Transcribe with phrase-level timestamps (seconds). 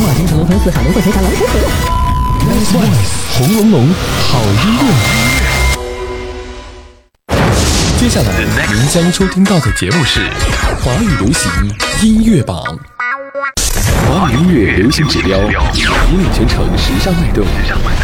[0.00, 1.58] 马京城分四海龙凤呈祥龙虎虎。
[2.48, 3.88] Nice Voice，红龙龙
[4.28, 4.84] 好音乐。
[7.98, 8.26] 接下来
[8.72, 10.20] 您将收听到的节目是
[10.82, 11.52] 华语流行
[12.02, 12.64] 音乐榜。
[14.08, 15.52] 华语音乐流行指标引
[16.18, 17.44] 领全城时尚脉动，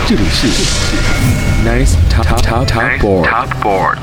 [0.06, 0.48] 这里是
[1.64, 3.96] Nice Top Top Top Board。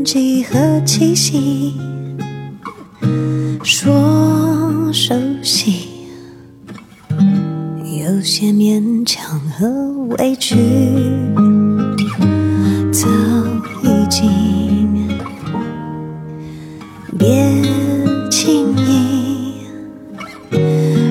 [0.00, 1.74] 痕迹和气息，
[3.62, 5.88] 说熟悉，
[7.98, 9.68] 有些勉强和
[10.16, 10.56] 委屈，
[12.90, 13.06] 早
[13.82, 15.06] 已经
[17.18, 17.62] 别
[18.30, 19.52] 轻易。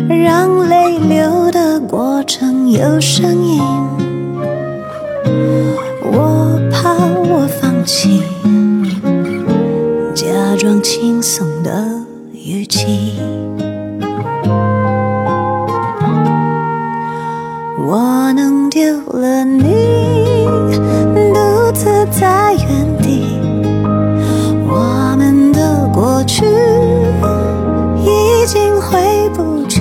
[0.10, 3.79] 让泪流的过程有声音。
[10.60, 11.72] 装轻松的
[12.34, 13.14] 语气。
[17.88, 19.64] 我能丢了你，
[21.34, 23.40] 独自在原地。
[24.68, 26.44] 我们的过去
[28.04, 29.80] 已经回不去，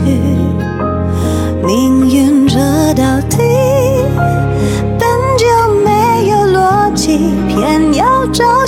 [1.66, 2.56] 命运这
[2.94, 3.38] 道题
[4.96, 5.44] 本就
[5.84, 8.64] 没有逻辑，偏要找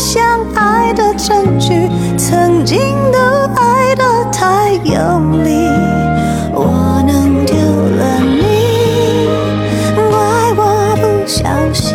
[1.27, 1.89] 证据。
[2.17, 2.79] 曾经
[3.13, 3.19] 都
[3.55, 5.51] 爱得太用力，
[6.53, 7.57] 我弄丢
[7.97, 9.27] 了你，
[10.11, 10.13] 怪
[10.57, 10.61] 我
[10.97, 11.90] 不小心。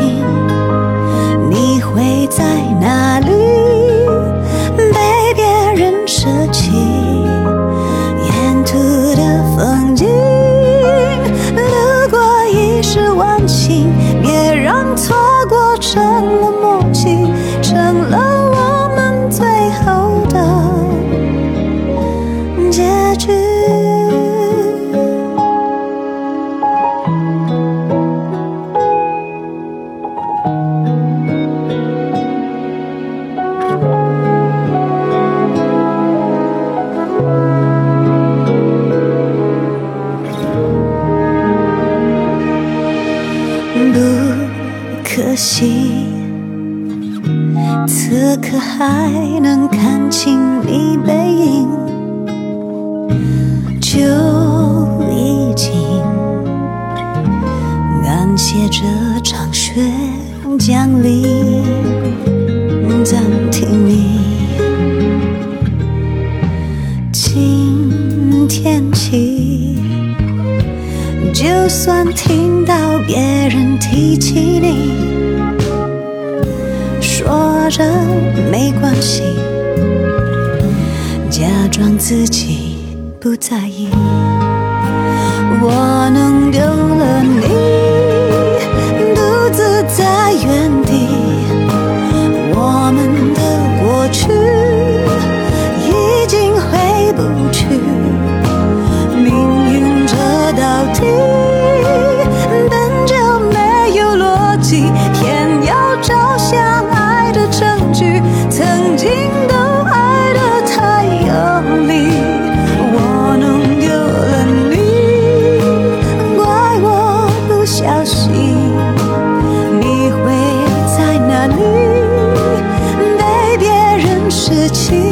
[124.46, 125.05] 事情。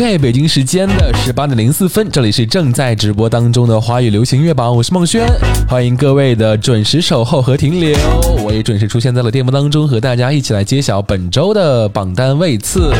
[0.00, 5.26] OK，北京时间的十八点零四分，这里是正在直播当中的华语流行乐榜，我是孟轩，
[5.68, 7.94] 欢迎各位的准时守候和停留。
[8.42, 12.90] 我也准时出现在了电波当中，和大家一起来揭晓本周的榜单位次。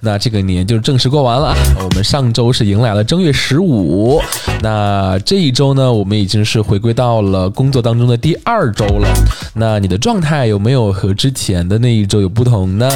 [0.00, 1.52] 那这个年就正式过完了，
[1.82, 4.22] 我们上周是迎来了正月十五，
[4.62, 9.08] 那这一周呢，我们已经是回归到了工作当中的第二周了。
[9.52, 12.88] 那你的状态有没有和之前的那一周有不同呢？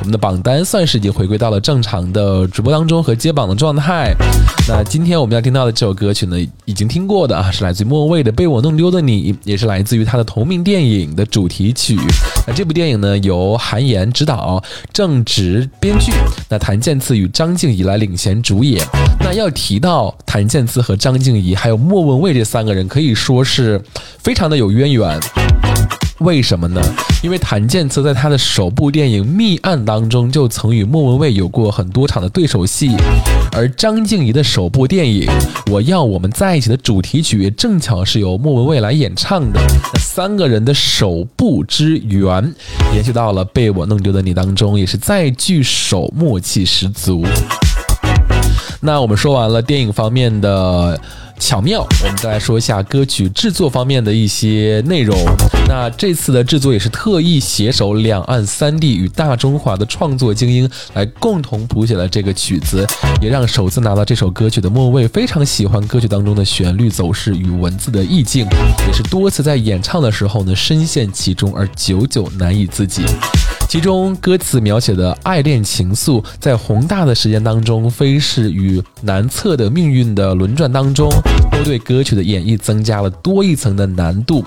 [0.00, 4.14] 我们的榜单算是已经回归到了正常的直播当中和接榜的状态。
[4.68, 11.96] 那今天我们要听到的这首歌曲呢，已经听过的啊，是来自于莫文蔚的《被我弄丢的你》，也是来自于他的同名电影的主题曲。
[12.46, 14.62] 那这部电影呢，由韩延执导，
[14.92, 16.12] 郑执编剧，
[16.48, 18.84] 那谭健次与张静怡来领衔主演。
[19.20, 23.80] 那要提到谭健次和张静怡还有莫文蔚这三个人，可以说是
[24.18, 25.20] 非常的有渊源。
[26.20, 26.80] 为什么呢？
[27.22, 32.90] 因为谭健次在他的首部电影《密案》当中就曾与莫文蔚有过很多场的对手戏，
[33.52, 35.26] 而张静怡的首部电影
[35.70, 39.60] 《我要我们在一起》的主题曲也正巧是由莫文蔚来演唱的。
[39.98, 42.54] 三个人的首部之缘，
[42.94, 47.26] 延续到了《被我弄丢的你》当中，也是再聚首，默契十足。
[48.80, 50.98] 那我们说完了电影方面的。
[51.38, 55.16] 巧妙，我们再来说一下歌曲制作方面的一些内容。
[55.68, 62.86] 那这次的制作也是特意携手两岸三地与大中华的创作精英来共同谱写了这个曲子，
[63.20, 68.46] 也让首次拿到这首歌曲的莫文蔚非常喜欢歌曲当中的旋律走势与文字的意境，
[68.86, 73.04] 也是多次在演唱的时候呢深陷其中而久久难以自己。
[73.68, 81.10] 其中歌词描写的爱恋情愫，在宏大的时间当中飞逝与难测的命运的轮转当中，
[81.50, 84.42] 都对歌曲的演绎增加了多一层的难度。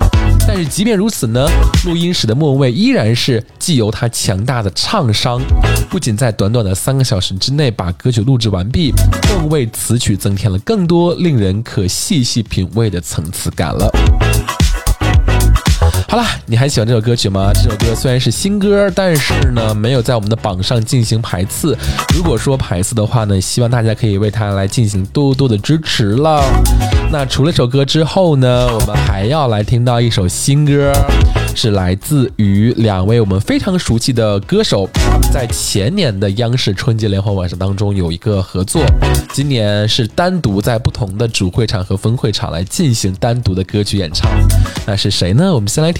[0.46, 1.46] 但是即便如此呢，
[1.84, 5.40] 录音室的莫文蔚依然是既有他强大的唱商，
[5.88, 8.92] 不仅在短短的三个小时之内把歌曲录制完毕，
[9.28, 13.90] 更为词曲增添了更多令人可细细品味的层次感了。
[16.10, 17.52] 好了，你还喜欢这首歌曲吗？
[17.54, 21.78] 这首歌虽然是新歌，但是呢，没有在我们的榜上进行排次。
[22.12, 26.42] 如果说排次的话呢，希望大家可以为它来进行多多的支持了。
[27.12, 30.92] 那除了这首歌之后呢，我们还要来听到一首新歌。
[31.52, 34.88] 是来自于两位我们非常熟悉的歌手，
[35.32, 38.82] 在前年的央视春节联欢晚上当中有一个合作，
[39.32, 44.30] 今年是单独在不同的主会场和分会场来进行单独的歌曲演唱。
[44.86, 45.52] 那是谁呢？
[45.52, 45.99] 我们先来听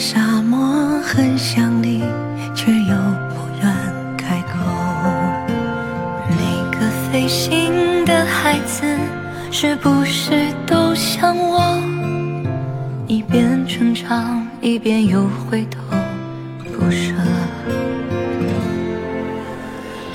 [0.00, 2.02] 沙漠很想你
[2.54, 2.96] 却又
[3.28, 4.56] 不愿开口？
[6.30, 6.40] 每
[6.72, 8.82] 个飞行的孩子
[9.50, 11.78] 是不是都像我？
[13.08, 15.78] 一边成长一边又回头
[16.72, 17.12] 不舍。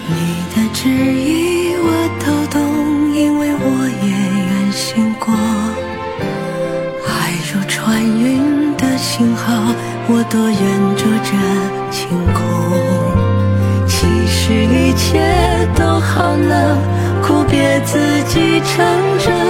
[0.10, 0.16] 你
[0.56, 1.45] 的指引
[10.08, 10.62] 我多愿
[10.96, 11.32] 住这
[11.92, 12.00] 晴
[12.34, 12.38] 空。
[13.88, 13.96] 其
[14.28, 15.20] 实一切
[15.76, 16.78] 都好了，
[17.24, 18.76] 苦别自己撑
[19.20, 19.45] 着。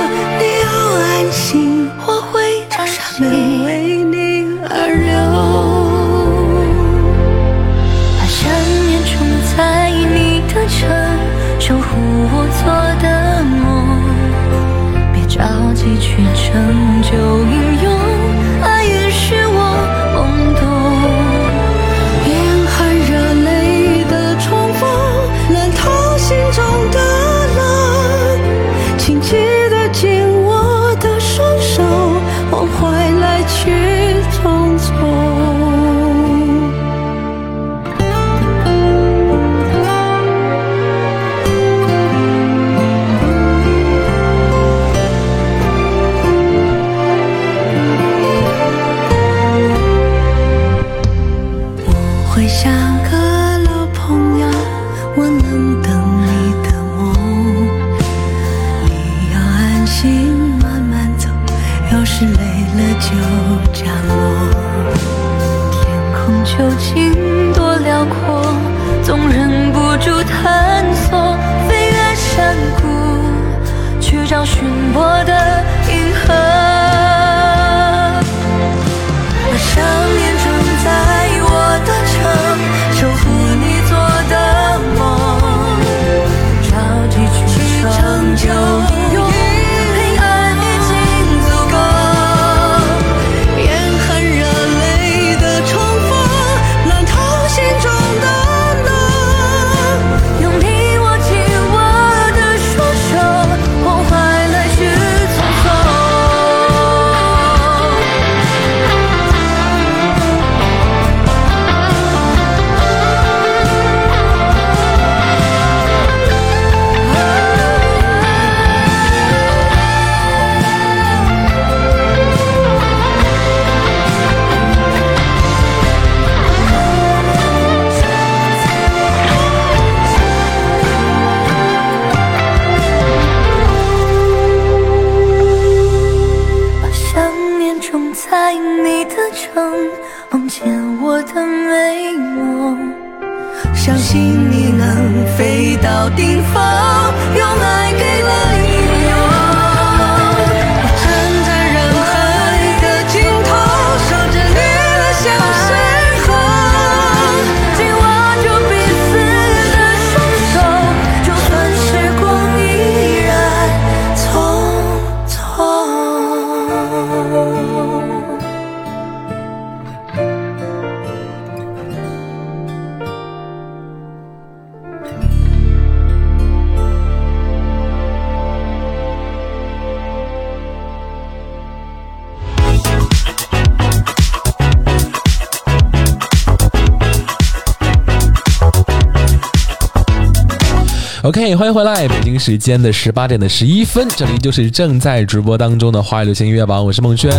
[191.26, 197.32] OK，欢迎回来，北京时间的十八点的十一分，这里就是正在直播当中的华语流行音乐榜，我是孟轩。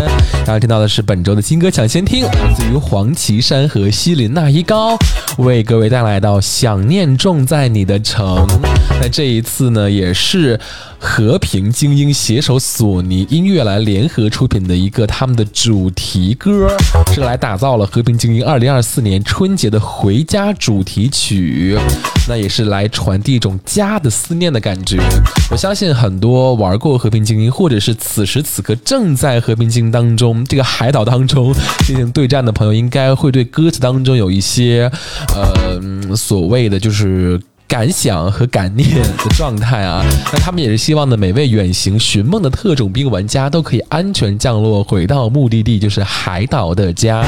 [0.44, 4.98] 大家听到的是本周的新歌抢先听，来自于黄绮珊和希林娜依高
[5.38, 8.44] 为各位带来到《想念种在你的城》。
[9.00, 10.58] 那这一次呢，也是。
[11.08, 16.68] 和平精英携手索尼音乐来联合出品的一个他们的主题歌，
[17.14, 21.78] 是来打造了和平精英二零二四年春节的回家主题曲，
[22.28, 24.98] 那也是来传递一种家的思念的感觉。
[25.48, 31.54] 我相信很多玩过和平精英，或者是此时此刻正在和平精英当中这个海岛当中
[31.86, 34.90] 进行对战的朋友，应该会对歌词当中有一些，
[35.34, 37.40] 呃，所谓的就是。
[37.68, 47.24] 感想和感念的状态啊， 那他们也是希望呢，每位远行寻梦的特种兵玩家都可以安全降落，回到目的地，就是海岛的家。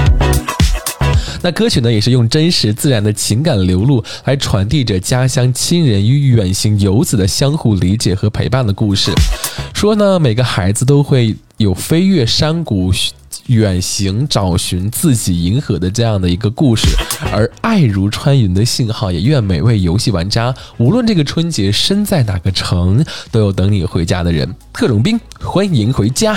[1.42, 9.12] 那歌曲呢，也是用真实自然的情感流露，来传递着家乡亲人与远行游子的相互理解和陪伴的故事。
[9.74, 12.92] 说呢，每个孩子都会有飞越山谷。
[13.46, 16.88] 远行找寻自己银河的这样的一个故事，
[17.32, 24.54] 而爱如穿云的信号也愿每位游戏玩家，无论这个春节身在哪个城，都有等你回家的人。
[24.72, 26.36] 特种兵，欢迎回家。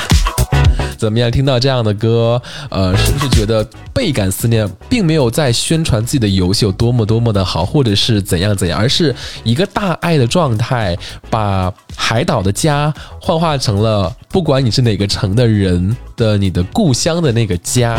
[1.01, 1.31] 怎么样？
[1.31, 2.39] 听到这样的歌，
[2.70, 4.70] 呃，是不是觉得倍感思念？
[4.88, 10.96] 并没有在宣传自己的游戏有多么多么的好，或者是怎样怎样，而是一个大爱的状态，
[11.27, 17.98] 把海岛的家幻化成了不管你是哪个城的人的你的故乡的那个家。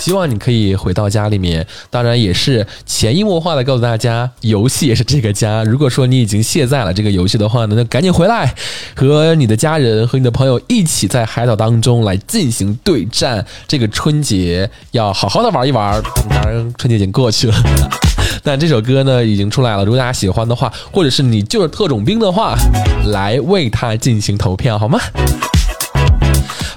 [0.00, 5.62] 希望你可以回到家里面，当然也是潜移默化的告诉大家，游戏也是这个家。
[5.64, 8.54] 如果说你已经卸载了这个游戏的话呢，那赶紧回来，
[8.96, 13.44] 和你的家人和你的朋友一起在海岛当中来进行对战。
[13.68, 16.02] 这个春节要好好的玩一玩。
[16.30, 17.54] 当然，春节已经过去了，
[18.42, 19.84] 但这首歌呢已经出来了。
[19.84, 22.56] 如果大家喜欢的话，或者是你就是特种兵的话，
[23.12, 24.98] 来为它进行投票好吗？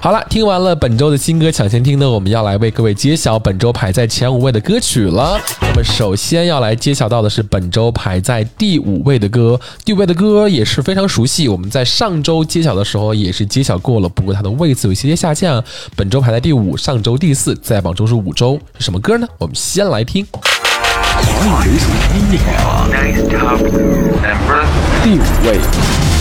[0.04, 5.40] 好了，听完了本周的新歌抢先听呢，我们要来为各位揭晓本周排在前五位的歌曲了。
[5.62, 15.64] 那么首先要来揭晓到的是本周排在第五位的歌，第五位的歌也是非常熟悉，我们在上周揭晓的时候也是揭晓过了，不过它的位次有些些下降，
[15.96, 19.26] 本周排在第五，上周第四，在榜中是五周，是什么歌呢？
[19.38, 20.26] 我们先来听。
[20.30, 22.38] 华语流行音乐
[25.02, 26.13] 第五位。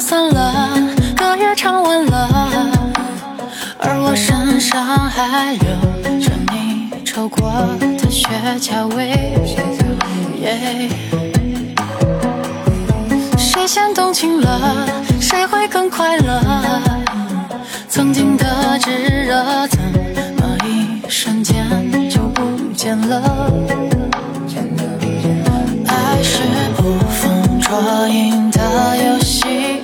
[0.00, 0.70] 散了，
[1.16, 2.70] 歌也唱完了，
[3.78, 5.60] 而我身上还留
[6.20, 7.50] 着你抽过
[7.80, 8.28] 的雪
[8.60, 9.34] 茄味。
[13.36, 14.86] 谁先动情了，
[15.20, 16.40] 谁会更快乐？
[17.88, 18.90] 曾经的炙
[19.26, 19.78] 热，怎
[20.38, 23.52] 么一瞬间就不见了？
[25.86, 26.38] 爱是
[26.76, 29.77] 捕风捉影的游戏。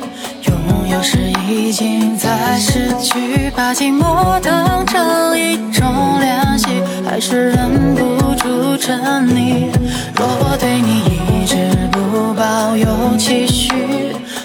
[0.94, 6.66] 有时已经在失去，把寂寞当成一种练习，
[7.04, 8.96] 还是忍不住沉
[9.26, 9.66] 溺。
[10.14, 11.02] 若我对你
[11.42, 11.56] 一直
[11.90, 13.72] 不抱有期许，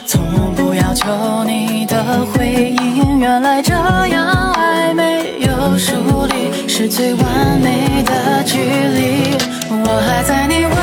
[0.07, 0.19] 从
[0.55, 3.71] 不要求你的回应，原来这
[4.07, 5.93] 样爱没有疏
[6.25, 9.37] 离，是最完美的距离。
[9.69, 10.73] 我还在你温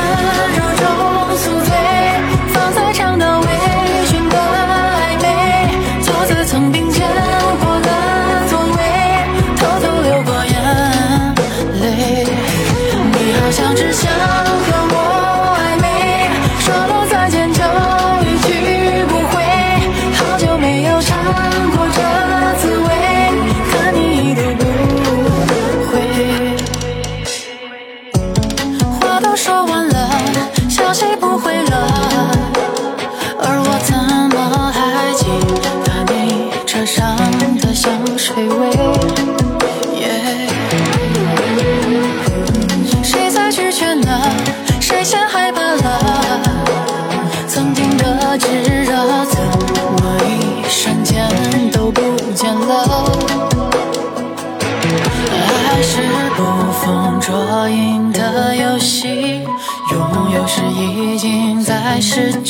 [0.55, 0.85] 柔中
[1.37, 1.75] 宿醉，
[2.53, 2.93] 放在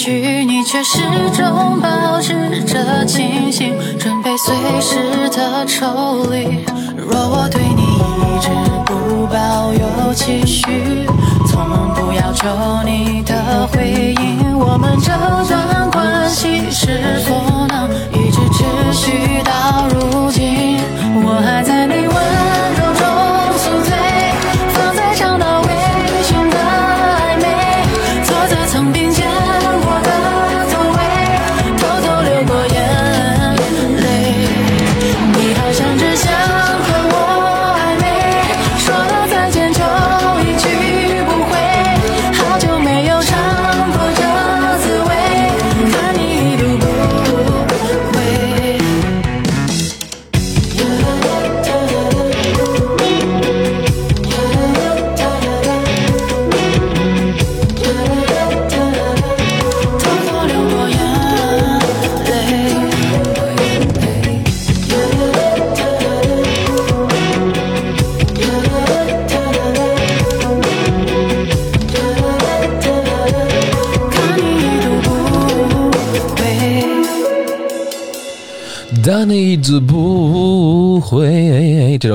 [0.08, 1.02] 失去，你却始
[1.36, 6.64] 终保持着清醒，准备随时的抽离。
[6.96, 8.48] 若我对你一直
[8.86, 11.06] 不抱有期许，
[11.46, 11.60] 从
[11.94, 12.48] 不要求
[12.86, 15.12] 你的回应，我们这
[15.46, 20.80] 段关系是否能一直持续到如今？
[21.26, 21.77] 我还在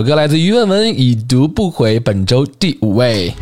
[0.03, 3.33] 首歌来自于文文，已读不回，本周第五位。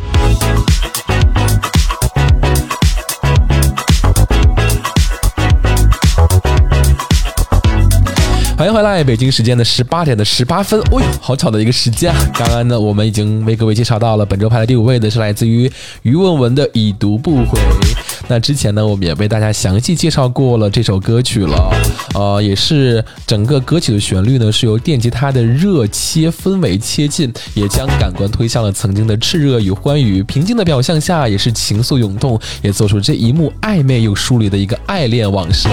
[8.59, 12.31] 欢迎回来，北京时间的十八点的十八分，哦呦，好巧的一个时间啊！
[12.35, 17.59] 刚刚呢，我们已经为各位介绍到了本周排在第五位的是来自于于文文的《已读不回》。
[18.31, 21.73] 那之前呢，我们也为大家详细介绍过了这首歌曲了，
[22.15, 35.69] 呃，也是整个歌曲的旋律呢是由电吉他的热切氛围切进，也将感官推向了曾经的炽热与欢愉，平静的表象下也是情愫涌动，也做出这一幕暧昧又疏离的一个爱恋往事。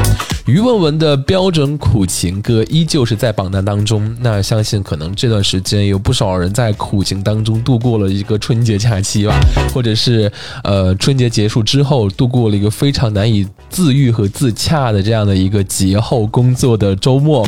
[0.47, 9.37] 于文文的标准苦情歌依旧是在榜单当中，那相信可能这段时间有不少人在苦情当中度过了一个春节假期吧，
[9.75, 10.31] 或者是
[10.63, 17.45] 呃春节结束之后度过了一个非常难以自愈和自洽的这样的一个节后工作的周末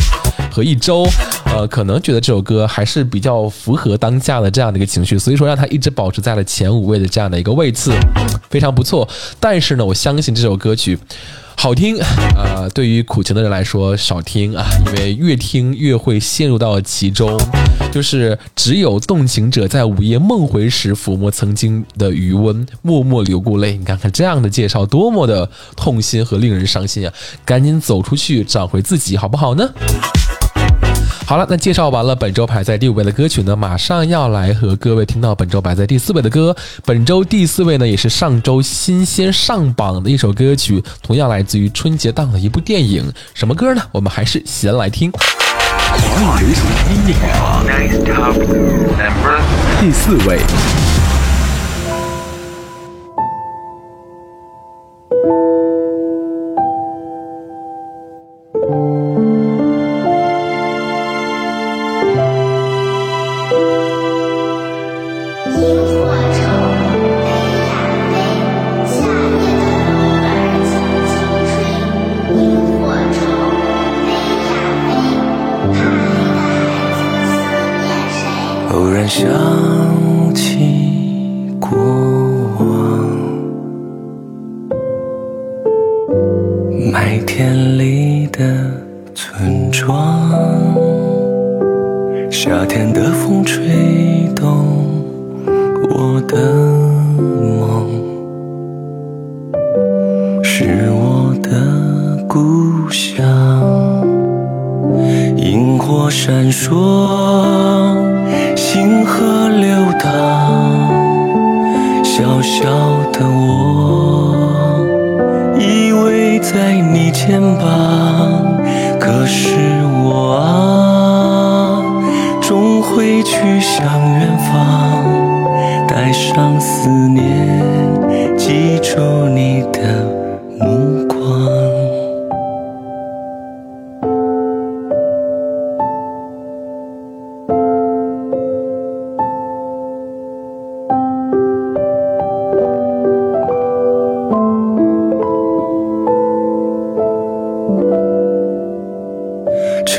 [0.51, 1.07] 和一周，
[1.45, 7.91] 呃，可能觉得这首歌还是比较符合当下的这样的一个情绪，所以说让它一直保持在了前五位的这样的一个位次，
[8.49, 9.07] 非常不错。
[9.39, 10.97] 但是呢，我相信这首歌曲。
[11.61, 11.97] 好听，
[12.37, 17.37] 呃，对于苦情的人来说少听啊，因为越听越会陷入到其中。
[17.91, 23.75] 就是只有动情者在午夜梦回时抚摸曾经的余温，默默流过泪。
[23.75, 27.13] 你看看这样的介绍，多么的痛心和令人伤心啊！
[27.43, 29.69] 赶紧走出去，找回自己，好不好呢？
[31.29, 36.55] 好了，那介绍完了本周排在第五位的歌曲呢，马上要来和各位听到本周排在第四位的歌。
[36.83, 43.05] 本周第四位呢，也是上周新鲜上榜的一首歌曲，同样来自于春节档的一部电影。
[43.35, 43.81] 什么歌呢？
[43.91, 45.11] 我们还是先来听。
[45.11, 46.65] 华语流行
[46.95, 47.63] 音乐榜
[49.79, 50.39] 第四位。
[79.09, 79.48] 想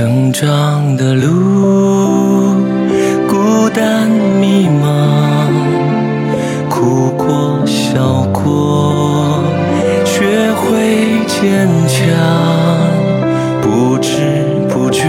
[0.01, 2.55] 成长的路，
[3.29, 4.09] 孤单
[4.41, 4.89] 迷茫，
[6.71, 9.45] 哭过笑过，
[10.07, 12.01] 学会坚强，
[13.61, 14.11] 不知
[14.71, 15.03] 不觉，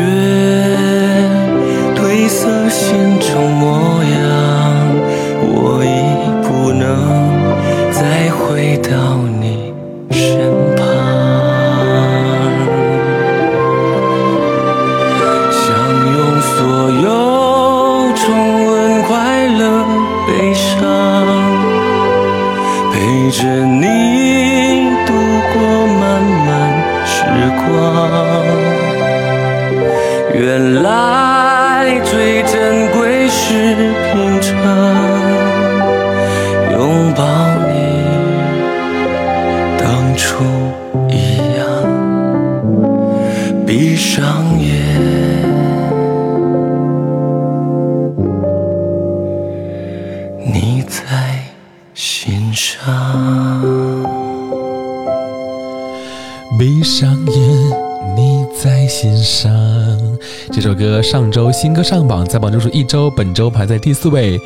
[1.95, 4.19] 褪色心中模样，
[5.39, 5.87] 我已
[6.45, 6.83] 不能
[7.93, 8.91] 再回到
[60.81, 64.41] 歌上周新歌上榜，在榜周数一周，本周排在第四位。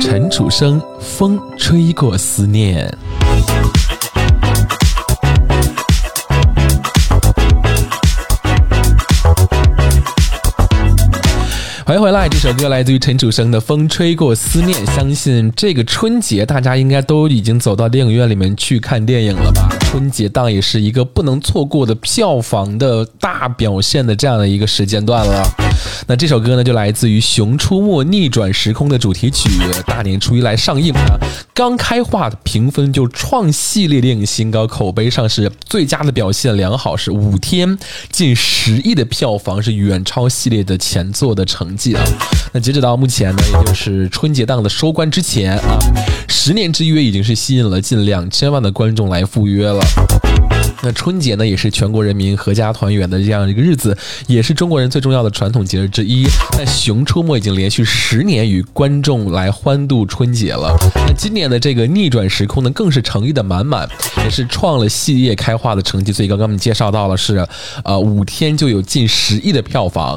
[0.00, 2.86] 陈楚生《风吹过思念》。
[11.84, 14.86] 欢迎回来，这首歌来自于陈楚生的《风吹过思念》。
[14.94, 19.68] 相信这个春节大家应该都已经走到电影院里面去看电影了吧？
[19.80, 25.44] 春节档也是一个不能错过的票房的大表现的这样的一个时间段了。
[26.06, 29.48] 那这首歌呢，就来自于《熊出没：逆转时空》的主题曲，
[29.86, 31.18] 大年初一来上映啊！
[31.54, 37.78] 刚开画的评分就创系列电影新高，口碑上是最佳的表现良好，是五天
[38.10, 42.02] 近十亿的票房，是远超系列的前作的成绩啊！
[42.52, 45.78] 那截止到目前呢，也就是春节档的收官之前啊，
[46.28, 49.80] 十年之约已经是吸引了近两千万的观众来赴约了。
[50.82, 56.24] 那春节呢，也是全国人民阖家团圆的这样一个日子，也是中国人最重要的传统节日之一。
[56.58, 60.76] 那《熊出没》已经连续十年与观众来欢度春节了。
[61.06, 63.88] 那今年的这个逆转时空呢，更是诚意的满满，
[64.24, 66.12] 也是创了系列开画的成绩。
[66.12, 67.46] 所以刚刚我们介绍到了是，
[67.84, 70.16] 呃，五天就有近十亿的票房。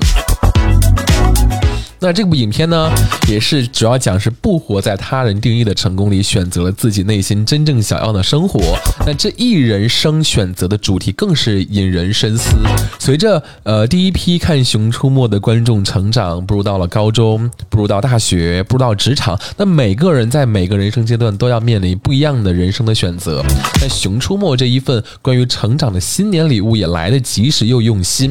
[1.99, 2.89] 那这部影片呢，
[3.27, 8.77] 也是主要讲是不活在他人定义的成功里，选择了自己内心真正想要的生活。
[9.05, 12.51] 那这一人生选择的主题更是引人深思。
[12.99, 23.43] 随着呃第一批看《熊出没》的观众成长，步入到了高中，步入到大学，步入到职场，那每个人在每个人生阶段都要面临不一样的人生的选择。
[23.81, 28.29] 那《熊出没》这一份关于成长的新年礼物也来得及时又用心。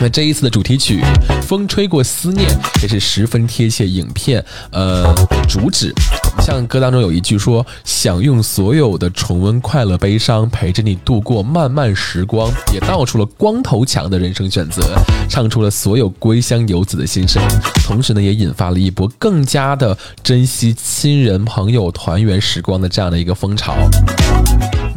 [0.00, 1.02] 那这一次的主题曲
[1.42, 2.48] 《风吹过思念》
[2.82, 5.12] 也是十分贴切影片呃
[5.48, 5.92] 主旨。
[6.40, 14.82] 像歌当中有一句说：“想用所有的重温快乐悲伤，陪着你度过漫漫时光。”也道出了光头强的人生选择，
[15.28, 17.42] 唱出了所有归乡游子的心声。
[17.84, 23.76] 同时呢，也引发了一波更加的珍惜亲人朋友团圆时光的这样的一个风潮。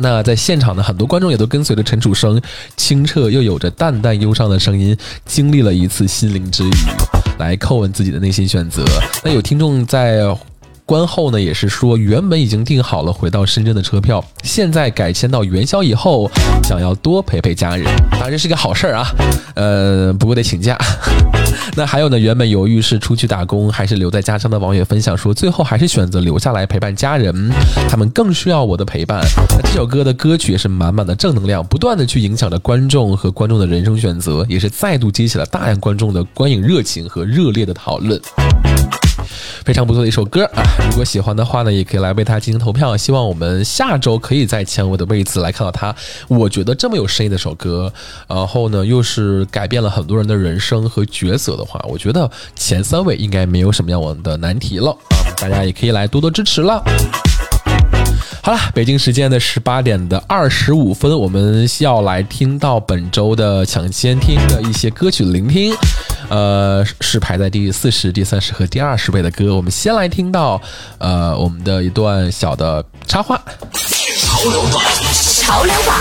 [0.01, 2.41] 那在现场的很多观众也都跟随着陈楚生
[2.75, 6.71] 清澈又有着淡淡忧伤的声音，经历了一次心灵之旅，
[7.37, 8.83] 来叩问自己的内心选择。
[9.23, 10.21] 那有听众在
[10.91, 16.29] 观后呢，也是说原本已经订好了回到深圳的车票，现在改签到元宵以后，
[16.65, 17.85] 想要多陪陪家人。
[18.11, 19.07] 当然这是个好事儿啊，
[19.55, 20.77] 呃，不过得请假。
[21.77, 27.49] 那还有呢，原本犹豫是出去打工还是留在家乡的网友分享说，最后还是选择留下来陪伴家人，
[27.89, 29.21] 他们更需要我的陪伴。
[29.51, 38.19] 那这首歌的歌曲也是满满的正能量，不断的去影响着观众和观众的人生选择，也是再度激起了大量观众的观影热情和热烈的讨论。
[39.65, 40.63] 非常不错的一首歌啊！
[40.89, 42.95] 如果喜欢的话呢，也可以来为他进行投票。
[42.97, 45.95] 希望我们下周可以在前五的位置来看到他。
[46.27, 47.91] 我觉得这么有深意的首歌，
[48.27, 55.15] 然后呢又是改变了很多人的人生和角色的话，我觉得前三位应该没有什么样的难题了啊！
[55.37, 56.83] 大家也可以来多多支持了。
[58.43, 65.71] 好了，北京时间的十八点的二十五分，我们要来听到本周的抢先听的一些歌曲聆听，
[66.27, 69.55] 呃，是排在第四十、第三十和第二十位的歌。
[69.55, 70.59] 我们先来听到，
[70.97, 73.39] 呃，我们的一段小的插画。
[74.17, 74.81] 潮流榜，
[75.39, 75.95] 潮流榜。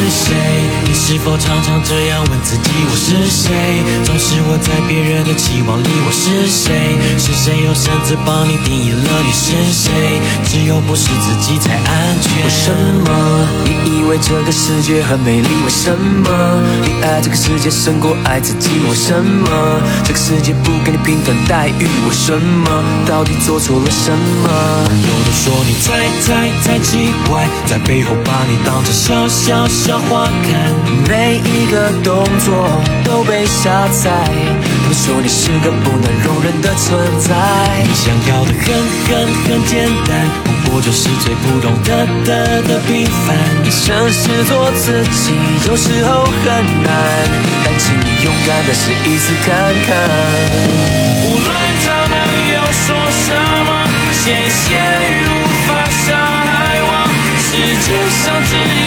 [0.00, 0.49] 是谁？
[1.10, 2.70] 是否常常这样问自己？
[2.88, 3.50] 我是谁？
[4.04, 5.88] 总是活在别人的期望里。
[6.06, 6.70] 我是谁？
[7.18, 9.90] 是谁用绳子帮你定义了你是谁？
[10.46, 12.30] 只有不是自己才安全。
[12.44, 12.70] 为什
[13.02, 13.10] 么
[13.64, 15.48] 你以为这个世界很美丽？
[15.66, 16.30] 为什么
[16.80, 18.70] 你爱这个世界胜过爱自己？
[18.88, 19.50] 为什么
[20.04, 21.90] 这个世界不给你平等待遇？
[22.06, 24.48] 为什么到底做错了什么？
[24.86, 30.70] 有的说你太太太奇怪，在背后把你当成小小小花看，
[31.08, 32.68] 每一个动作
[33.04, 34.10] 都被下载。
[34.60, 37.28] 他们说你是个不能容忍的存在，
[37.86, 38.66] 你想要的很
[39.06, 39.10] 很
[39.44, 40.10] 很简单，
[40.44, 43.36] 不过就是最普通的的的平凡。
[43.70, 45.32] 诚实做自己，
[45.68, 46.44] 有时候很
[46.82, 46.88] 难，
[47.64, 49.48] 但请你勇敢的试一次看
[49.86, 49.88] 看。
[51.22, 51.48] 无论
[51.84, 52.12] 他们
[52.50, 53.26] 又说什
[53.64, 53.68] 么，
[54.12, 54.66] 纤纤
[55.00, 55.32] 雨无
[55.66, 55.68] 法
[56.04, 56.48] 伤害
[56.82, 56.90] 我。
[57.46, 57.86] 世界
[58.22, 58.79] 上只有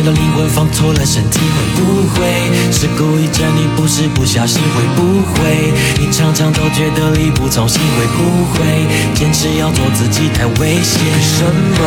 [0.00, 1.38] 你的灵魂放错了身体？
[1.76, 2.24] 会不会
[2.72, 3.68] 是故意整你？
[3.76, 4.62] 不是不小心？
[4.74, 7.78] 会不会你常常都觉得力不从心？
[7.98, 11.02] 会不会坚持要做自己太危险？
[11.04, 11.84] 为什么？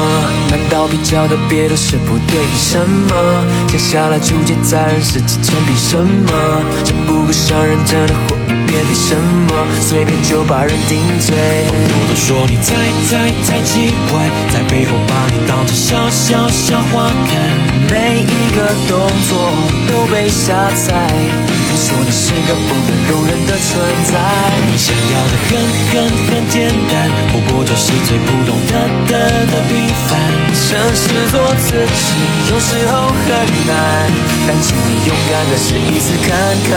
[0.51, 2.37] 难道比较的别的是不对？
[2.37, 3.15] 凭什么
[3.67, 5.55] 接下来纠结在人世之间？
[5.65, 6.31] 凭什么？
[6.85, 8.13] 这不过伤人真的
[8.67, 8.93] 别提？
[8.93, 11.35] 什么随便就把人定罪？
[11.69, 12.71] 我都说你太
[13.09, 17.31] 太太奇怪，在背后把你当成小小小花看，
[17.89, 18.97] 每一个动
[19.29, 19.51] 作
[19.89, 20.53] 都被下
[20.87, 20.93] 载。
[21.69, 24.13] 他说你是个不能容忍的存在，
[24.69, 25.51] 你想要的很
[25.89, 25.93] 很
[26.29, 26.69] 很简，
[27.33, 28.73] 不过就是最普通的
[29.09, 29.11] 的
[29.47, 30.21] 的平凡。
[30.53, 32.13] 诚实做自己，
[32.51, 33.25] 有时候很
[33.65, 33.73] 难，
[34.45, 36.29] 但请你勇敢的试一次看
[36.69, 36.71] 看。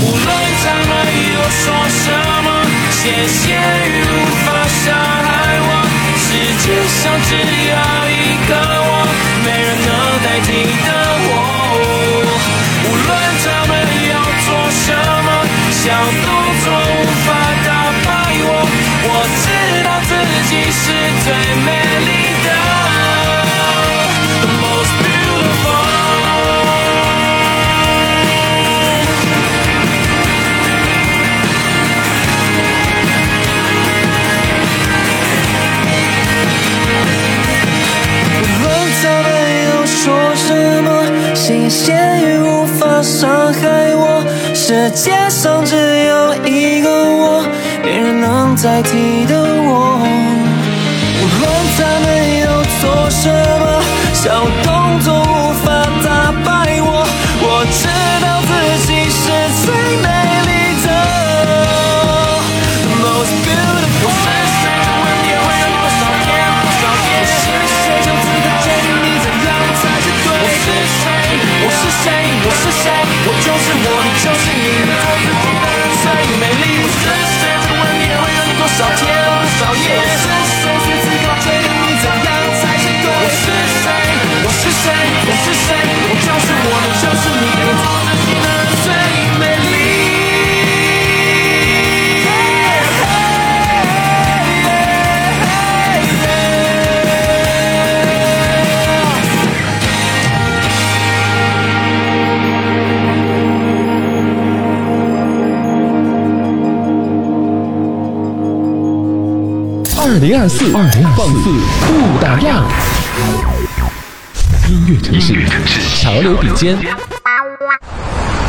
[0.00, 0.26] 无论
[0.64, 0.90] 他们
[1.28, 2.08] 又说什
[2.42, 2.48] 么，
[2.90, 3.52] 谢谢
[3.92, 4.10] 你无
[4.46, 5.28] 法伤害
[5.60, 5.68] 我。
[6.16, 6.26] 世
[6.64, 7.76] 界上只有
[8.08, 8.16] 一
[8.48, 8.90] 个我，
[9.44, 9.88] 没人能
[10.24, 10.48] 代替
[10.86, 10.88] 的
[44.68, 47.42] 世界上只有一个我，
[47.82, 49.37] 没人能代替的
[74.30, 74.67] 我，
[110.20, 111.48] 零二四，二零二四
[111.86, 112.60] 不打烊。
[114.68, 115.46] 音乐城市，
[116.02, 116.76] 潮流比肩。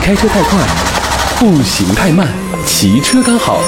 [0.01, 0.59] 开车太快，
[1.37, 2.27] 步行太慢，
[2.65, 3.61] 骑车刚好。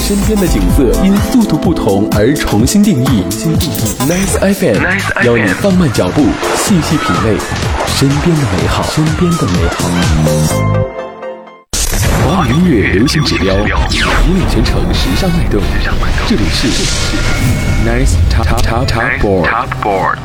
[0.00, 3.24] 身边的景色因速度不同而重新定义。
[4.00, 6.22] Nice FM 邀你放慢脚步，
[6.56, 7.36] 细细品味
[7.86, 8.82] 身边的美好。
[8.90, 10.83] 身边的美好。
[12.54, 15.60] 音乐流行指标，引领全城时尚脉动。
[16.28, 16.68] 这里是
[17.84, 20.18] Nice Top Top Top Board。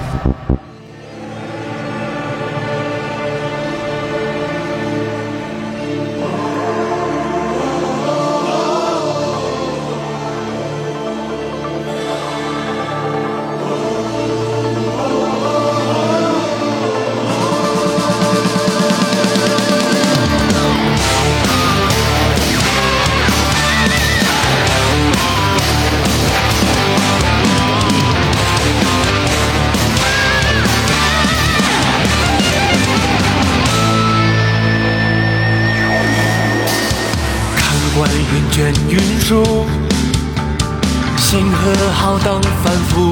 [41.18, 43.09] 星河浩荡反复，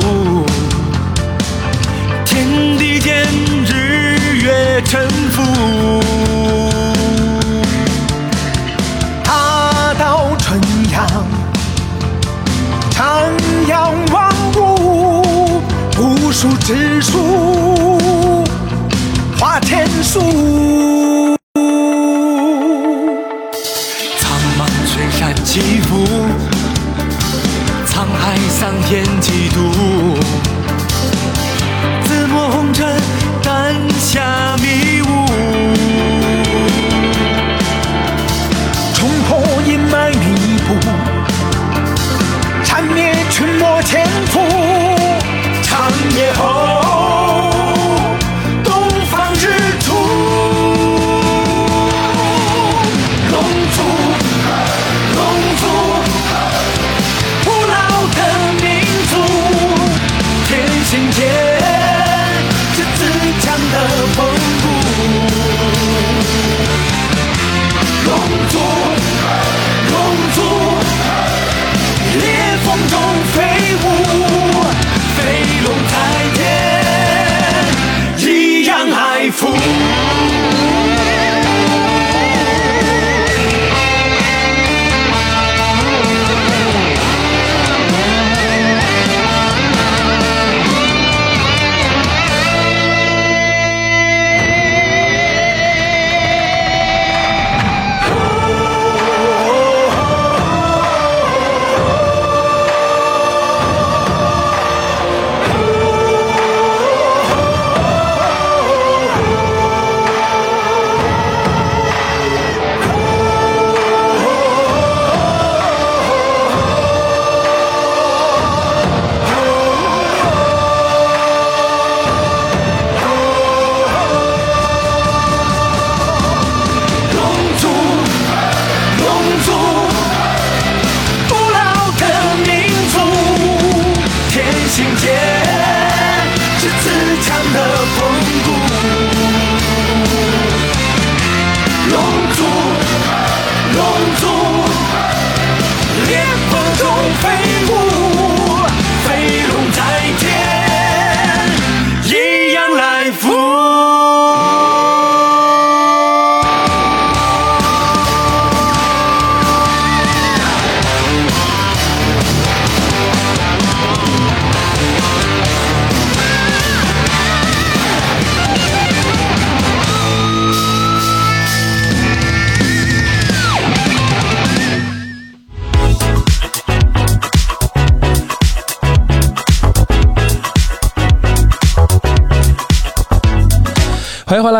[28.89, 29.96] 天几度？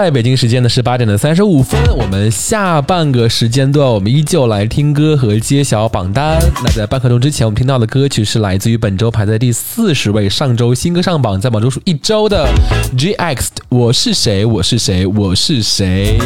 [0.02, 6.38] 来，北京时间呢是八点的三十五分，我们下半个时间段我们依旧来听歌和揭晓榜单。
[6.64, 12.48] 那在半刻钟之前，我们听到的歌曲是来自于本周排在第四十位，上周新歌上榜，在榜中数一周的
[12.96, 16.20] GX 我是谁，我是谁，我是谁。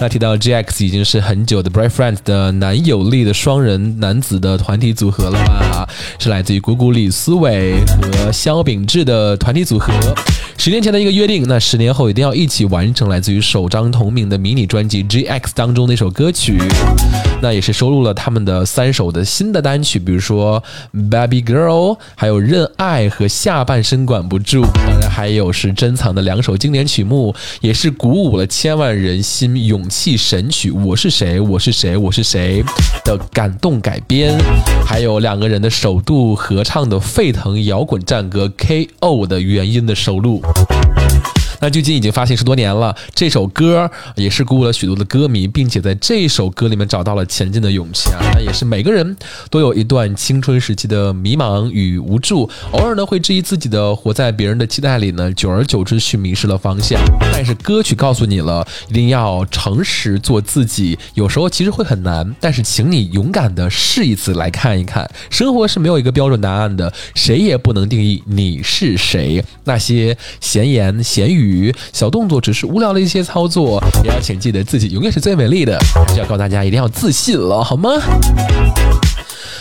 [0.00, 5.88] 那提到 GX 已经是很久的 Bright Friends 的男友力的双人男子的团体组合了吧？
[6.18, 9.92] 是来自于谷谷李思伟和肖秉志的团体组合。
[10.58, 16.58] 十年前的一个约定，那十年后一定要一起完成来自于首张同名的迷你专辑《GX》当中的一首歌曲，
[17.40, 20.62] 那也是收录了他们的三首的新的单曲，比如说
[21.10, 32.62] 《Baby Girl》，还有《认爱》和《下半身管不住》，当然还有是珍藏的两首经典曲目，也是鼓舞了千万人心勇气神曲《我是谁我是谁我是谁》
[33.04, 34.36] 的感动改编，
[34.84, 40.42] 还有两个人的首度合唱的沸腾摇滚战歌《K.O.》的原因的收录。
[41.62, 48.18] 那距今已经发行十多年了，这首歌也是鼓舞了许多的歌迷，并且在这首歌里面找到了前进的勇气啊！
[48.34, 49.16] 那也是每个人
[49.48, 57.00] 都有一段青春时期的迷茫与无助，偶尔呢会质疑自己的活在别人的期待里呢，久而久之去迷失了方向。
[57.32, 69.44] 但是歌曲告诉你了，一定要诚实做自己，有时候其实会很难，但是请你勇敢的试一次来看一看，生活是没有一个标准答案的，谁也不能定义你是谁。
[69.62, 71.51] 那些闲言闲语。
[71.92, 75.78] 小动作只是无聊的一些操作，也要请记得自己永远是最美丽的。
[75.94, 77.90] 还是要告诉大家一定要自信了，好吗？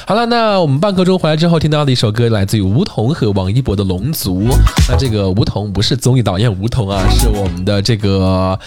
[0.07, 4.41] 好了，那我们半刻钟回来之后听到的一首歌来自于吴彤和王一博的《龙族》。
[4.89, 8.59] 那这个吴彤不是综艺导演吴彤啊，是我们的这个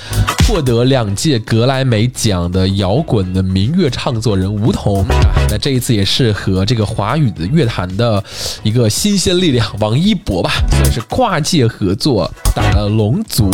[0.46, 5.44] 获得两届格莱美奖的摇滚的民乐唱作人吴彤啊。
[5.50, 8.22] 那这一次也是和这个华语的乐坛的
[8.62, 13.48] 一个新鲜力量王一博吧，算是跨界合作打了《龙龙族》。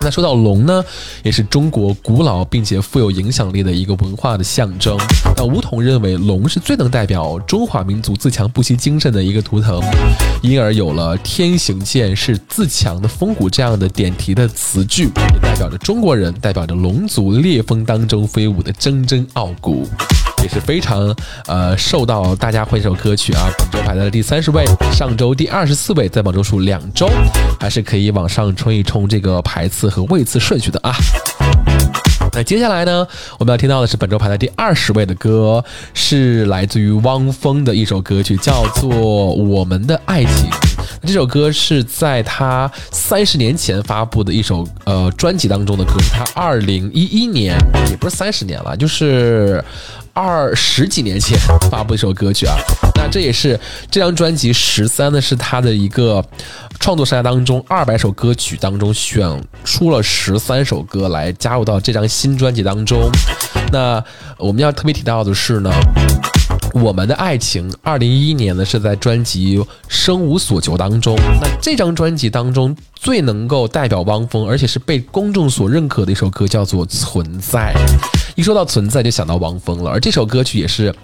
[0.00, 0.82] 那说到龙呢，
[1.22, 4.96] 也是中国古老并且富有影响力的一个文化的象征。
[5.36, 9.78] 那吴桐认为龙是最能代表中华民族自强不息精神的一个图腾，
[10.40, 19.86] 因而有了“天行健，是自强的风骨”这样的点题的词句，也代表着中国人，代表着龙族烈风当中飞舞的铮铮傲骨。
[20.42, 21.14] 也是非常
[21.46, 27.08] 呃受到大家欢迎这首歌曲啊，本周排在了第三十位，上周第二十四位，在榜周数两周，
[27.58, 30.94] 还是可以往上冲一冲这个排次和位次顺序的啊。
[32.32, 33.06] 那接下来呢，
[33.38, 35.64] 我们要听到的是本周排在第二十位的歌，
[35.94, 40.50] 是来自于汪峰的一首歌曲，叫做《我们的爱情》。
[41.06, 47.56] 这首歌是在他三十年前发布的一首呃专辑当中的歌，是他二零一一年，
[47.90, 49.64] 也不是三十年了，就是
[50.16, 51.38] 二十几年前
[51.70, 52.56] 发布一首歌曲啊。
[52.94, 53.60] 那这也是
[53.90, 56.24] 这张专辑十三呢，是他的一个
[56.80, 59.28] 创作生涯当中二百首歌曲当中选
[59.62, 63.10] 出了十三首歌来加入到这张新专辑当中。
[63.70, 64.02] 那
[64.38, 65.70] 我们要特别提到的是呢。
[66.82, 69.58] 我们的爱情，二零一一年呢是在专辑
[69.88, 71.16] 《生无所求》当中。
[71.40, 77.72] 那这张专辑当中最能够代表汪峰，而且是被公众所认可的一首歌，叫做《存在》。
[78.34, 79.90] 一说到存在，就想到汪峰了。
[79.90, 80.94] 而这首歌曲也是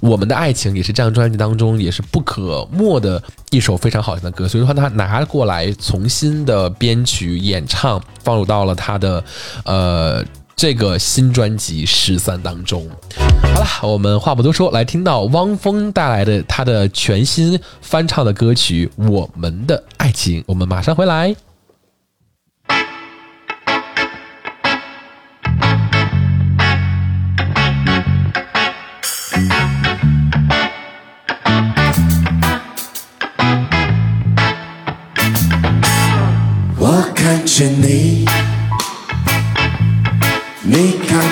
[0.00, 4.48] 我们的爱情，也是这张专辑当中也是不可没的一首非常好听的歌。
[4.48, 9.22] 所以说他拿过来重新的编曲演唱，放入到了他的
[9.64, 10.24] 呃。
[10.60, 12.86] 这个新专辑十三当中，
[13.64, 21.34] 好了，我们话不多说，来听到汪峰带来的他的全新翻唱的歌曲《我们的爱情》，我们马上回来。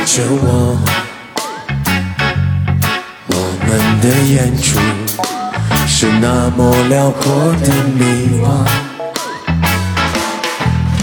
[0.08, 0.78] 着我，
[3.26, 3.34] 我
[3.66, 3.68] 们
[4.00, 4.80] 的演出
[5.86, 8.44] 是那么辽阔的迷惘。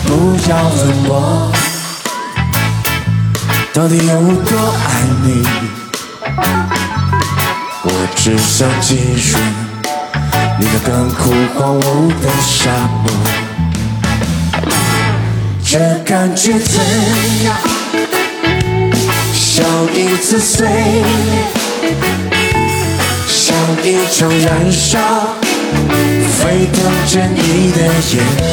[0.06, 0.10] 不
[0.50, 1.54] 要问我
[3.74, 4.12] 到底有
[4.44, 4.90] 多爱
[5.24, 5.28] 你，
[7.84, 9.38] 我只想进入
[10.60, 12.72] 你那干枯荒芜的沙
[13.04, 13.06] 漠，
[15.64, 16.74] 这感觉怎
[17.46, 17.75] 样？
[19.56, 20.68] 像一次碎，
[23.26, 25.00] 像一场燃烧，
[26.38, 28.44] 沸腾着你的烟火。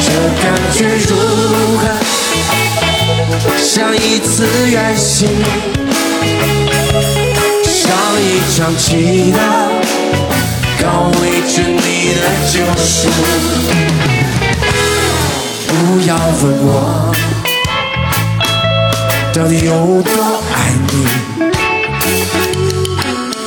[0.00, 0.06] 这
[0.42, 1.12] 感觉如
[1.76, 1.82] 何？
[3.60, 5.28] 像一次远行，
[7.66, 7.84] 像
[8.18, 9.36] 一场祈祷，
[10.80, 11.20] 高维
[11.52, 13.10] 着你的救赎。
[15.68, 17.12] 不要问我。
[19.34, 20.12] 到底有多
[20.52, 21.06] 爱你？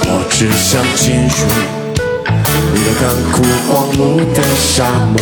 [0.07, 1.35] 我只想进入
[2.73, 3.35] 你的干枯
[3.67, 3.99] 荒芜
[4.33, 5.15] 的沙漠。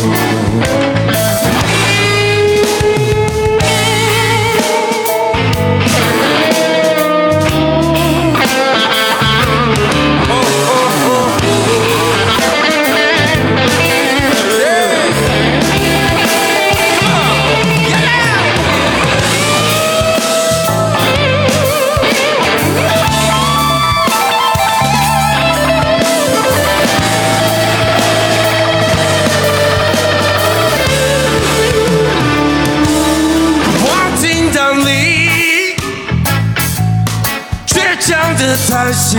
[38.46, 39.16] 的太细，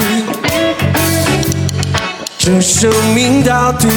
[2.38, 3.88] 这生命到底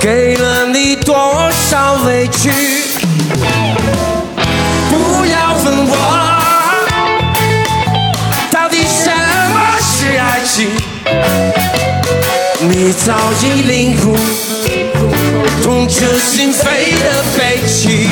[0.00, 2.50] 给了你多少委屈？
[4.90, 5.92] 不要问我，
[8.50, 9.10] 到底什
[9.52, 10.70] 么是爱情？
[12.60, 14.16] 你早已领悟，
[15.62, 16.62] 痛彻心扉
[17.04, 18.08] 的悲戚。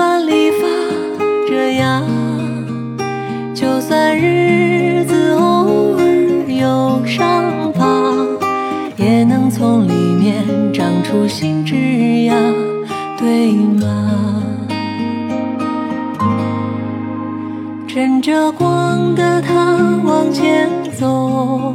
[0.00, 0.66] 平凡里发
[1.46, 2.02] 着芽。
[3.54, 7.84] 就算日子偶尔有伤疤，
[8.96, 10.42] 也能从里面
[10.72, 12.34] 长出新枝芽，
[13.18, 14.42] 对吗？
[17.86, 20.66] 趁着光的他往前
[20.98, 21.74] 走，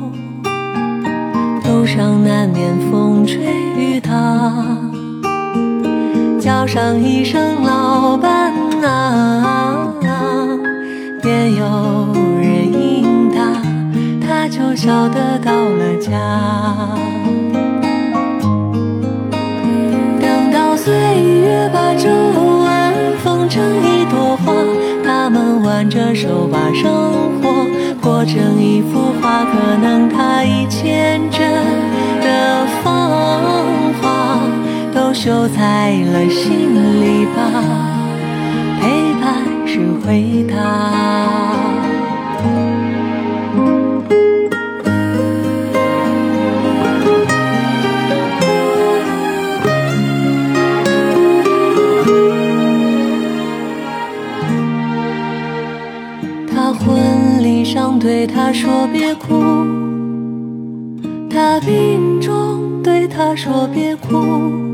[1.64, 3.38] 路上难免风吹
[3.78, 4.12] 雨打，
[6.46, 9.92] 叫上一声老伴啊，
[11.20, 11.66] 便有
[12.40, 13.42] 人应答，
[14.22, 16.12] 他就晓得到了家。
[20.22, 24.54] 等到岁月把皱纹缝成一朵花，
[25.04, 26.94] 他们挽着手把生
[27.42, 27.66] 活
[28.00, 31.40] 过成一幅画，可能他已牵着
[32.22, 33.95] 的芳
[35.16, 37.40] 华都绣在了心里吧，
[38.82, 40.56] 陪伴是回答。
[56.54, 59.34] 他婚礼上对他说别哭，
[61.30, 64.65] 他病中对他说别哭。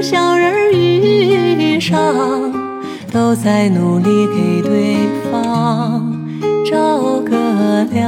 [0.00, 1.98] 小人儿遇上，
[3.12, 4.96] 都在努力给对
[5.30, 6.12] 方
[6.64, 8.02] 找个亮。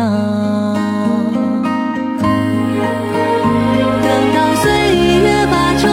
[4.03, 4.71] 等到岁
[5.23, 5.85] 月把皱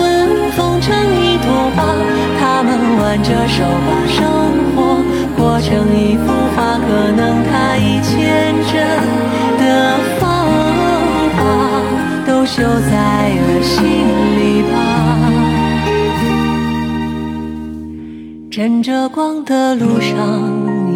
[0.00, 1.78] 纹缝成一朵花，
[2.40, 2.68] 他们
[2.98, 4.16] 挽着手把生
[4.74, 4.76] 活
[5.36, 6.24] 过成一幅
[6.54, 8.72] 画，可能他已牵着
[9.58, 9.64] 的
[18.82, 20.16] 着光的路上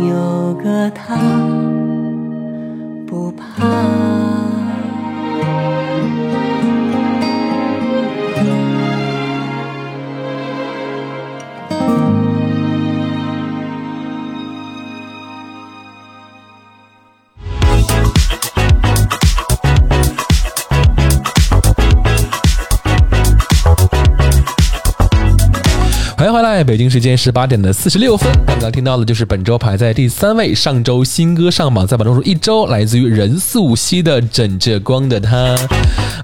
[0.09, 1.17] 有个他，
[3.07, 4.02] 不怕。
[26.65, 28.31] 北京时间十八点的四十六分。
[28.47, 35.57] 刚刚听到的就是本周排在第三位，上周新歌上榜，在榜中数一周，来自于任素汐的《枕着光的他》。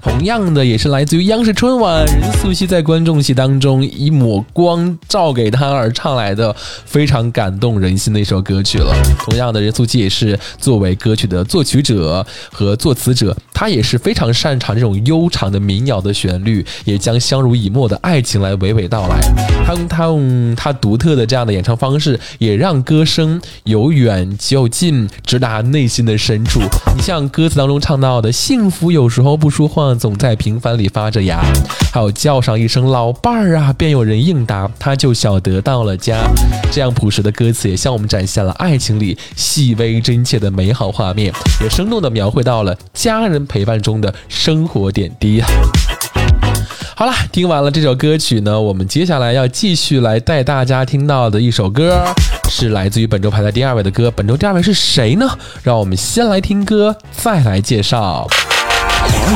[0.01, 8.95] 同样的，也是来自于央视春晚，任素汐在观众席当中一抹光照给她而唱来的，非常感动人心的一首歌曲了。
[9.19, 19.19] 同样的，任素汐也是作为歌曲的作曲者和作词者，她也是非常擅长这种悠长的民谣的旋律，也将相濡以沫的爱情来娓娓道来。
[19.65, 26.59] 他用他用嗯他独特的这样的演唱方式，也让歌声由远就近，直达内心的深处。
[26.95, 31.41] 你像歌词当中唱到的“幸福有时候不说话，总在平凡里发着芽”，
[31.91, 36.19] 还有叫上一声“老伴儿啊”，便有人应答，他就晓得到了家。
[36.71, 45.41] 这样朴实的歌词，也向我们展现了爱情里细微真切的美好画面，也生动地描绘到了家人陪伴中的生活点滴。
[46.99, 52.03] 好了，听完了这首歌曲呢，我们接下来要继续来带大家听到的一首歌，
[52.49, 54.11] 是来自于本周排在第二位的歌。
[54.11, 55.25] 本周第二位是谁呢？
[55.63, 58.27] 让我们先来听歌，再来介绍。
[59.07, 59.31] 第二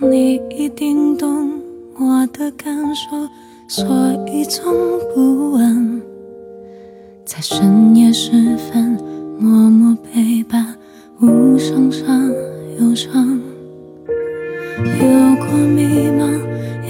[0.00, 1.60] 位，你一定懂
[2.00, 3.28] 我的感受，
[3.66, 3.84] 所
[4.26, 4.72] 以从
[5.14, 6.02] 不问。
[7.24, 8.98] 在深夜时分，
[9.38, 10.74] 默默陪伴，
[11.20, 12.30] 无声伤
[12.78, 13.40] 忧伤。
[14.78, 16.38] 有过迷茫，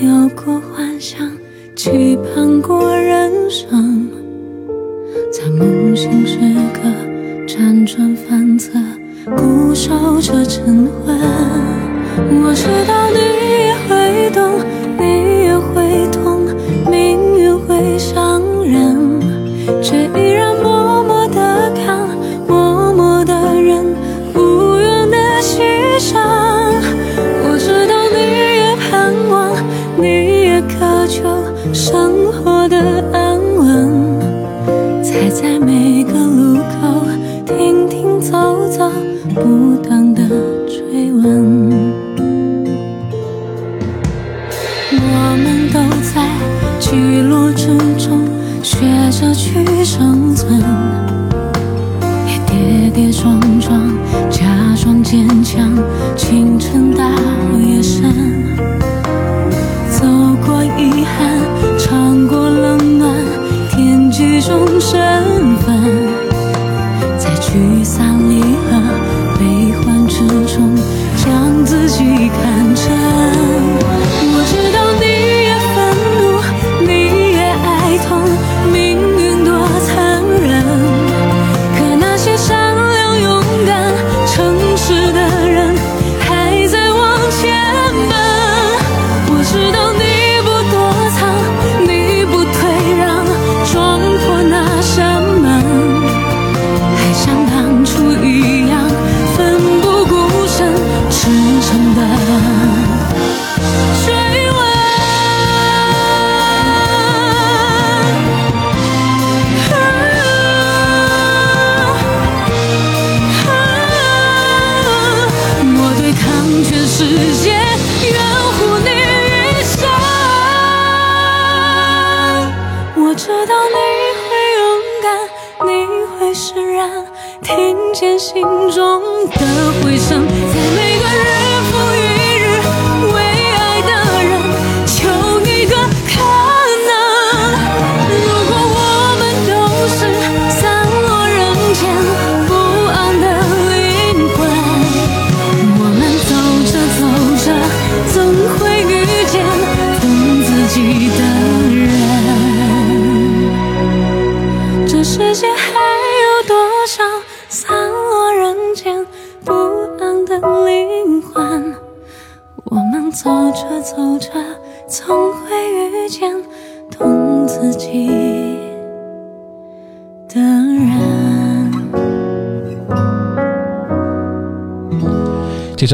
[0.02, 1.30] 有过幻想，
[1.76, 4.10] 期盼过人生。
[5.32, 6.38] 在梦醒时
[6.72, 6.80] 刻，
[7.46, 8.72] 辗转反侧，
[9.36, 11.16] 固守着晨昏。
[12.16, 13.33] 我知道你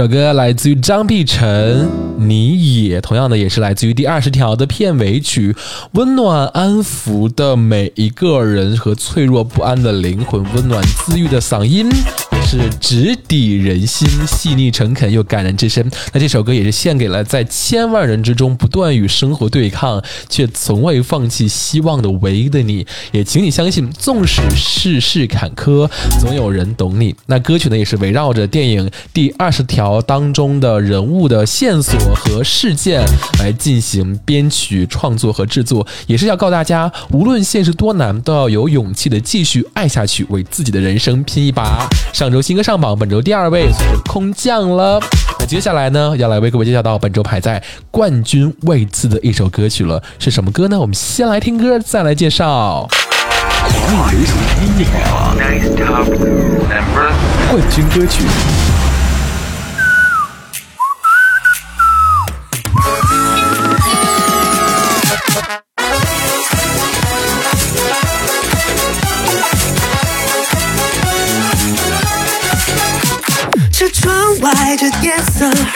[0.01, 1.87] 首歌来自于张碧晨，
[2.17, 5.55] 你也同样的也是来自于第二十条的片尾曲，
[5.93, 11.87] 温暖安抚的每一个人和脆弱不安的灵魂，温暖治愈的嗓音。
[12.51, 15.89] 是直抵人心，细腻诚恳又感人至深。
[16.13, 22.85] 那这首歌也是献给了在千万人之中不断与生活对抗，却从未放弃希望的唯一的你。
[23.13, 25.89] 也请你相信，纵使世事坎坷，
[26.19, 27.15] 总有人懂你。
[27.27, 33.01] 那歌曲呢，也是围绕着电影第二十条当中的人物的线索和事件
[33.39, 41.89] 来进行编曲创作和制作，也是要告诉大家，无论现实多难，都要有勇气的继续爱下去，为自己的人生拼一把。
[42.13, 42.40] 上周。
[42.43, 45.01] 新歌上榜，本周第二位是空降了。
[45.39, 50.79] 那接下来呢，要来为各位介绍到本周排在冠军位次的一首歌曲了，是什么歌呢？
[50.79, 52.89] 我们先来听歌，再来介绍。
[53.63, 55.37] 华语流行音乐榜
[57.51, 58.25] 冠军歌曲。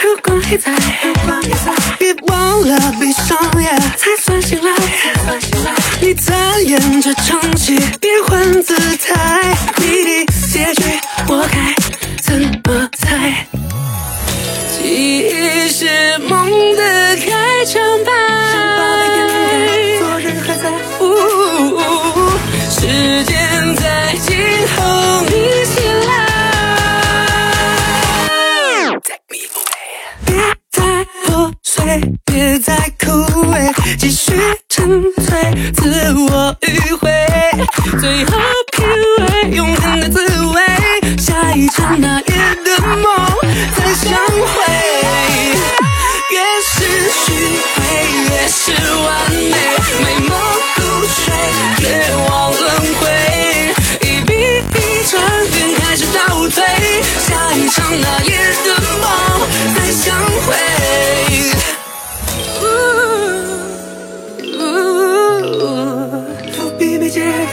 [0.01, 0.71] 如果还在，
[1.97, 4.71] 别忘了闭上眼，才算醒来。
[6.01, 10.83] 你在演这场戏，变换姿态，谜底结局
[11.27, 11.73] 我该
[12.21, 13.47] 怎么猜？
[14.69, 14.83] 记
[15.19, 18.11] 忆是梦的开场白，
[19.99, 20.63] 昨日还在，
[22.69, 24.37] 时间在静
[24.75, 25.24] 候
[32.23, 33.11] 别再枯
[33.51, 34.33] 萎，继续
[34.69, 37.09] 沉醉，自我迂回，
[37.99, 38.31] 最后
[38.71, 38.85] 品
[39.19, 40.61] 味永恒的滋味。
[41.17, 42.25] 下一场那夜
[42.63, 43.03] 的梦
[43.75, 44.55] 再相会，
[46.31, 46.75] 越是
[47.09, 47.79] 虚伪
[48.29, 48.71] 越是
[49.03, 49.55] 完美，
[50.03, 50.31] 美梦
[50.77, 51.23] 如水，
[51.79, 51.83] 绝
[52.29, 52.63] 望轮
[52.99, 53.03] 回，
[54.01, 54.29] 一笔
[54.73, 55.13] 一转
[55.51, 56.19] 眼开始倒
[56.49, 56.63] 退，
[57.19, 58.31] 下一场那夜
[58.65, 58.67] 的
[59.01, 59.03] 梦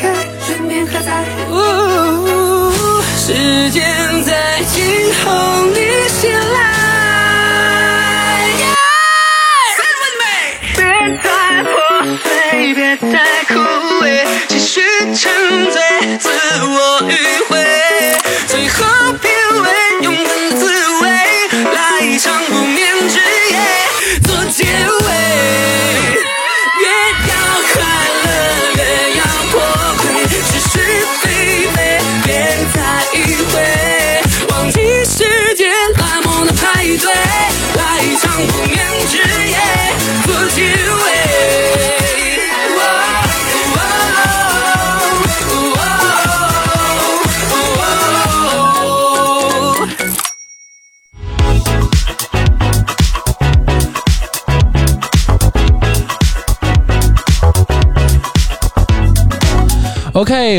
[0.03, 1.25] 解开，悬念还在，
[3.17, 3.85] 时间
[4.25, 4.83] 在静
[5.25, 5.31] 候
[5.67, 5.82] 你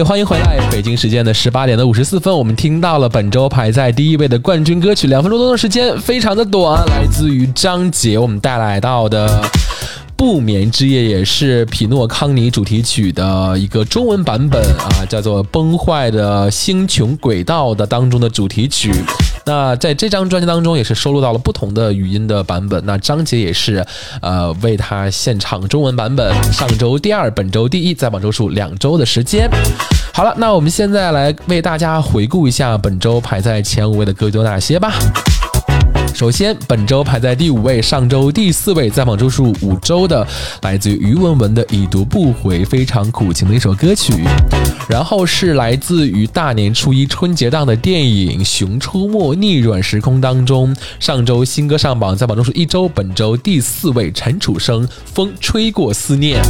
[0.03, 0.59] 欢迎回来。
[0.69, 9.41] 北京时间的十八点的五十四分，我们听到了本周排在第一位的冠军歌曲，两分钟多的时间，非常的短，来自于张杰，我们带来到的。
[10.26, 18.89] 不眠之夜也是匹诺康尼主题曲的一个中文版本啊，叫做《崩坏的星穹轨道》的当中的主题曲。
[19.45, 22.82] 那在这张专辑当中也是收录到了不同的语音的版本。
[22.86, 23.86] 那张杰也是
[24.21, 26.34] 呃为他献唱中文版本。
[26.53, 29.49] 上周第二，本周第一，在榜周数两周的时间。
[30.13, 34.93] 好了，那我们现在来为大家回顾一下本周排在前五位的歌曲有哪些吧。
[36.24, 40.26] 首先，本周排在第五位，上周第四位，在榜周数五周的，
[40.61, 44.24] 来自于于文文的《已读不回》，非常苦情的一首歌曲。
[44.88, 56.41] 然后是来自于大年初一春节档的电影《熊出没：逆转时空》当中，上周新歌上榜，在榜周数一周，本周第四位，陈楚生《风吹过思念》。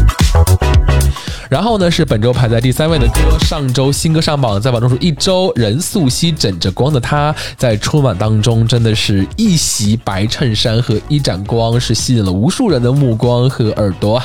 [1.50, 14.22] 然后呢，是本周排在第三位的歌，上周新歌上榜，在榜中数一周，任素汐枕着光的她，在春晚当中真的是一袭白衬衫和一盏光，是吸引了无数人的目光和耳朵。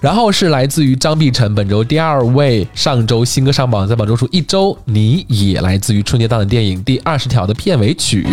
[0.00, 8.26] 然后是来自于张碧晨，本周第二位，上周新歌上榜，在榜中数一周，你也来自于春节档的电影《第二十条》的片尾曲。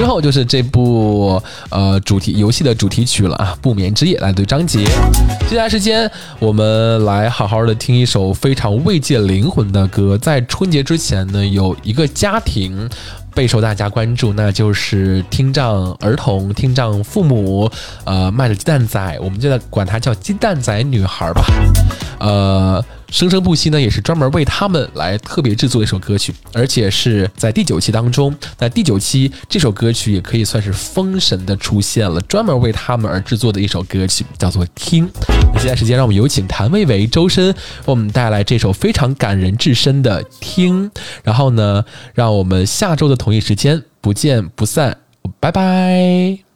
[0.00, 1.38] 之后就是这部
[1.68, 4.16] 呃主题游戏的主题曲了啊，不眠之夜。
[4.20, 4.82] 来对张杰，
[5.46, 10.16] 接下来时间我们来好好的听一首非常慰藉灵魂的歌。
[10.16, 12.88] 在春节之前呢，有一个家庭
[13.34, 17.70] 备受大家关注，那就是听障儿童、听障父母
[18.04, 19.18] 呃卖的鸡蛋仔。
[19.22, 21.44] 我们就在管它叫鸡蛋仔女孩吧，
[22.20, 22.82] 呃。
[23.10, 35.08] 生生不息呢也是专门为他们来特别制作一首歌曲而且是在第九期当中在第九期这首歌曲也可以算是封神的出现了专门为他们而制作的一首歌曲叫做听
[35.52, 37.54] 那接下来时间让我们有请谭维维周深为
[37.86, 40.90] 我们带来这首非常感人至深的听
[41.22, 41.84] 然后呢
[42.14, 44.96] 让我们下周的同一时间不见不散
[45.38, 46.49] 拜拜。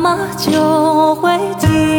[0.00, 1.97] 妈妈就会听。